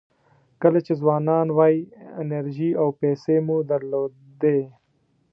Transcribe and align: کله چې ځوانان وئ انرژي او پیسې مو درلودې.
کله 0.61 0.79
چې 0.85 0.93
ځوانان 1.01 1.47
وئ 1.57 1.77
انرژي 2.21 2.69
او 2.81 2.87
پیسې 3.01 3.35
مو 3.45 3.57
درلودې. 3.71 4.59